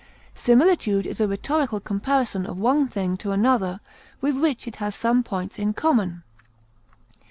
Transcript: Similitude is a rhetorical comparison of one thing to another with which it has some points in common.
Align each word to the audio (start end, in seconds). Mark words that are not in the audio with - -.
Similitude 0.33 1.05
is 1.05 1.19
a 1.19 1.27
rhetorical 1.27 1.79
comparison 1.79 2.47
of 2.47 2.57
one 2.57 2.87
thing 2.87 3.17
to 3.17 3.33
another 3.33 3.81
with 4.19 4.35
which 4.35 4.67
it 4.67 4.77
has 4.77 4.95
some 4.95 5.21
points 5.21 5.59
in 5.59 5.73
common. 5.75 6.23